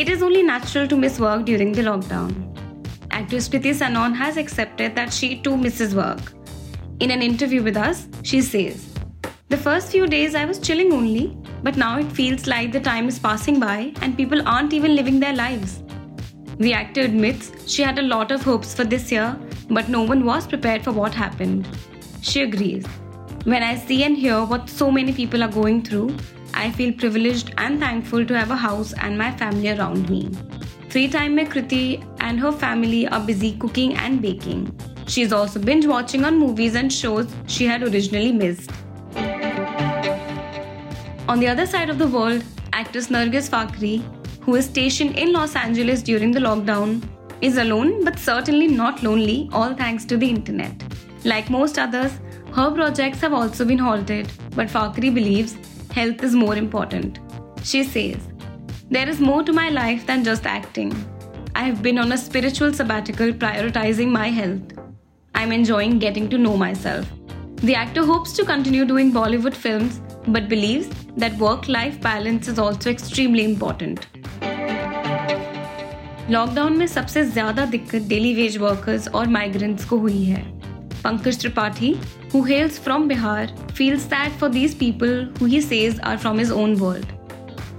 It 0.00 0.08
is 0.08 0.22
only 0.22 0.42
natural 0.42 0.88
to 0.88 0.96
miss 0.96 1.20
work 1.20 1.44
during 1.44 1.72
the 1.72 1.82
lockdown. 1.82 2.30
Actress 3.10 3.50
Kriti 3.50 3.74
Sanon 3.74 4.14
has 4.14 4.38
accepted 4.38 4.94
that 4.96 5.12
she 5.12 5.36
too 5.42 5.58
misses 5.58 5.94
work. 5.94 6.32
In 7.00 7.10
an 7.10 7.20
interview 7.20 7.62
with 7.62 7.76
us, 7.76 8.08
she 8.22 8.40
says, 8.40 8.94
The 9.50 9.58
first 9.58 9.92
few 9.92 10.06
days 10.06 10.34
I 10.34 10.46
was 10.46 10.58
chilling 10.58 10.94
only, 10.94 11.36
but 11.62 11.76
now 11.76 11.98
it 11.98 12.10
feels 12.12 12.46
like 12.46 12.72
the 12.72 12.80
time 12.80 13.08
is 13.08 13.18
passing 13.18 13.60
by 13.60 13.92
and 14.00 14.16
people 14.16 14.48
aren't 14.48 14.72
even 14.72 14.96
living 14.96 15.20
their 15.20 15.34
lives. 15.34 15.82
The 16.56 16.72
actor 16.72 17.02
admits 17.02 17.52
she 17.70 17.82
had 17.82 17.98
a 17.98 18.08
lot 18.14 18.32
of 18.32 18.42
hopes 18.42 18.72
for 18.72 18.84
this 18.84 19.12
year, 19.12 19.38
but 19.68 19.90
no 19.90 20.00
one 20.00 20.24
was 20.24 20.46
prepared 20.46 20.82
for 20.82 20.92
what 20.92 21.12
happened. 21.12 21.68
She 22.22 22.40
agrees. 22.40 22.86
When 23.44 23.62
I 23.62 23.76
see 23.76 24.04
and 24.04 24.16
hear 24.16 24.44
what 24.46 24.70
so 24.70 24.90
many 24.90 25.12
people 25.12 25.42
are 25.42 25.56
going 25.60 25.82
through, 25.82 26.16
I 26.60 26.70
feel 26.70 26.92
privileged 26.92 27.54
and 27.56 27.80
thankful 27.80 28.26
to 28.26 28.36
have 28.38 28.50
a 28.50 28.56
house 28.62 28.92
and 28.92 29.16
my 29.16 29.30
family 29.34 29.70
around 29.70 30.10
me. 30.10 30.30
Free 30.90 31.08
time 31.08 31.36
mein 31.36 31.46
Kriti 31.52 31.84
and 32.20 32.38
her 32.38 32.52
family 32.52 33.08
are 33.08 33.20
busy 33.28 33.52
cooking 33.62 33.94
and 33.96 34.20
baking. 34.20 34.64
She's 35.06 35.32
also 35.32 35.58
binge 35.58 35.86
watching 35.86 36.26
on 36.30 36.38
movies 36.38 36.74
and 36.74 36.92
shows 36.92 37.32
she 37.46 37.64
had 37.64 37.82
originally 37.82 38.32
missed. 38.32 38.70
On 41.28 41.40
the 41.40 41.48
other 41.48 41.64
side 41.64 41.88
of 41.88 41.96
the 41.96 42.08
world, 42.08 42.44
actress 42.74 43.08
Nargis 43.08 43.48
Fakhri, 43.56 43.94
who 44.42 44.56
is 44.56 44.66
stationed 44.66 45.16
in 45.16 45.32
Los 45.32 45.56
Angeles 45.56 46.02
during 46.02 46.30
the 46.30 46.40
lockdown, 46.40 47.02
is 47.40 47.56
alone 47.56 48.04
but 48.04 48.18
certainly 48.18 48.68
not 48.68 49.02
lonely, 49.02 49.48
all 49.54 49.74
thanks 49.74 50.04
to 50.04 50.18
the 50.18 50.28
internet. 50.28 50.84
Like 51.24 51.48
most 51.48 51.78
others, 51.78 52.20
her 52.52 52.70
projects 52.70 53.20
have 53.22 53.32
also 53.32 53.64
been 53.64 53.78
halted, 53.78 54.30
but 54.54 54.68
Fakhri 54.68 55.14
believes 55.14 55.56
health 55.91 56.23
is 56.23 56.35
more 56.35 56.55
important. 56.55 57.19
She 57.63 57.83
says, 57.83 58.17
There 58.89 59.09
is 59.09 59.19
more 59.19 59.43
to 59.43 59.53
my 59.53 59.69
life 59.69 60.05
than 60.05 60.23
just 60.23 60.45
acting. 60.45 60.93
I 61.55 61.63
have 61.63 61.81
been 61.81 61.97
on 61.97 62.11
a 62.11 62.17
spiritual 62.17 62.73
sabbatical 62.73 63.31
prioritizing 63.31 64.09
my 64.09 64.27
health. 64.27 64.73
I'm 65.33 65.51
enjoying 65.51 65.99
getting 65.99 66.29
to 66.29 66.37
know 66.37 66.57
myself. 66.57 67.05
The 67.57 67.75
actor 67.75 68.05
hopes 68.05 68.33
to 68.33 68.45
continue 68.45 68.85
doing 68.85 69.11
Bollywood 69.11 69.53
films 69.53 70.01
but 70.27 70.49
believes 70.49 70.89
that 71.17 71.37
work 71.37 71.67
life 71.67 72.01
balance 72.01 72.47
is 72.47 72.59
also 72.59 72.89
extremely 72.89 73.45
important. 73.45 74.07
Lockdown 76.29 76.77
में 76.77 76.85
सबसे 76.87 77.23
ज्यादा 77.31 77.65
दिक्कत 77.65 78.07
daily 78.07 78.33
wage 78.35 78.57
workers 78.57 79.07
और 79.07 79.27
migrants 79.27 79.85
को 79.85 79.97
हुई 79.97 80.23
है 80.23 80.43
Pankaj 81.02 81.38
Tripathi, 81.42 81.96
who 82.32 82.42
hails 82.44 82.78
from 82.78 83.08
Bihar, 83.08 83.48
feels 83.72 84.02
sad 84.02 84.32
for 84.32 84.48
these 84.48 84.74
people 84.74 85.24
who 85.38 85.46
he 85.46 85.60
says 85.60 85.98
are 86.00 86.18
from 86.18 86.38
his 86.38 86.50
own 86.50 86.78
world. 86.78 87.06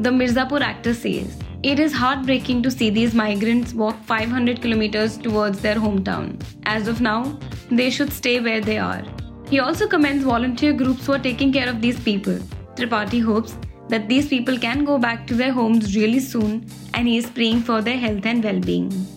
The 0.00 0.10
Mirzapur 0.10 0.60
actor 0.60 0.92
says, 0.92 1.38
It 1.62 1.78
is 1.78 1.92
heartbreaking 1.92 2.62
to 2.62 2.70
see 2.70 2.90
these 2.90 3.14
migrants 3.14 3.72
walk 3.72 3.96
500 4.04 4.60
kilometers 4.60 5.16
towards 5.16 5.60
their 5.60 5.76
hometown. 5.76 6.40
As 6.64 6.88
of 6.88 7.00
now, 7.00 7.38
they 7.70 7.90
should 7.90 8.12
stay 8.12 8.40
where 8.40 8.60
they 8.60 8.78
are. 8.78 9.02
He 9.48 9.60
also 9.60 9.88
commends 9.88 10.24
volunteer 10.24 10.72
groups 10.72 11.06
who 11.06 11.12
are 11.14 11.18
taking 11.18 11.52
care 11.52 11.68
of 11.68 11.80
these 11.80 11.98
people. 12.00 12.38
Tripathi 12.74 13.22
hopes 13.22 13.56
that 13.88 14.08
these 14.08 14.28
people 14.28 14.58
can 14.58 14.84
go 14.84 14.98
back 14.98 15.26
to 15.26 15.34
their 15.34 15.52
homes 15.52 15.96
really 15.96 16.20
soon 16.20 16.68
and 16.94 17.08
he 17.08 17.16
is 17.16 17.30
praying 17.30 17.62
for 17.62 17.80
their 17.80 17.96
health 17.96 18.26
and 18.26 18.44
well 18.44 18.60
being. 18.60 19.15